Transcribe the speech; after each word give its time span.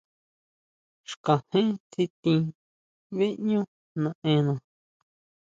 Xkajén 1.09 1.67
tsitin 1.91 2.41
beʼñú 3.17 3.59
naʼena. 4.01 4.53